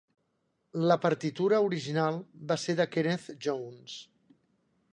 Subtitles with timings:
[0.91, 2.17] La partitura original
[2.53, 3.99] va ser de Kenneth Jones.